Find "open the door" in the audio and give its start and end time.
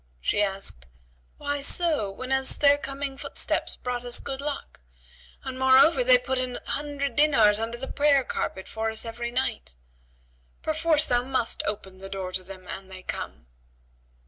11.71-12.31